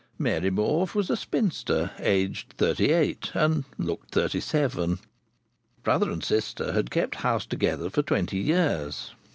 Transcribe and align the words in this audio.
Mary 0.17 0.49
Morfe 0.49 0.95
was 0.95 1.11
a 1.11 1.15
spinster 1.15 1.91
aged 1.99 2.53
thirty 2.57 2.89
eight, 2.91 3.29
and 3.35 3.65
looked 3.77 4.09
thirty 4.09 4.39
seven. 4.39 4.97
Brother 5.83 6.09
and 6.09 6.23
sister 6.23 6.73
had 6.73 6.89
kept 6.89 7.17
house 7.21 7.45
together 7.45 7.87
for 7.87 8.01
twenty 8.01 8.39
years. 8.39 9.13